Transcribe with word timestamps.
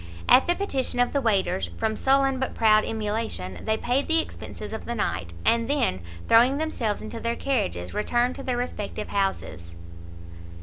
At 0.27 0.47
the 0.47 0.55
petition 0.55 0.99
of 0.99 1.13
the 1.13 1.21
waiters, 1.21 1.69
from 1.77 1.95
sullen 1.95 2.39
but 2.39 2.55
proud 2.55 2.83
emulation, 2.85 3.63
they 3.63 3.77
paid 3.77 4.07
the 4.07 4.19
expences 4.19 4.73
of 4.73 4.85
the 4.85 4.95
night, 4.95 5.31
and 5.45 5.67
then 5.69 6.01
throwing 6.27 6.57
themselves 6.57 7.03
into 7.03 7.19
their 7.19 7.35
carriages, 7.35 7.93
returned 7.93 8.33
to 8.37 8.43
their 8.43 8.57
respective 8.57 9.09
houses. 9.09 9.75